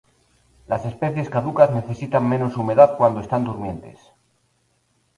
[0.65, 3.99] Las especies caducas necesitan menos humedad cuando están durmientes.